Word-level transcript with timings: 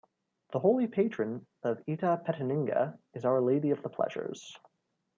The 0.51 0.57
holy 0.57 0.87
patron 0.87 1.45
of 1.61 1.77
Itapetininga 1.85 2.97
is 3.13 3.23
Our 3.23 3.39
Lady 3.39 3.69
of 3.69 3.83
the 3.83 3.89
Pleasures. 3.89 4.57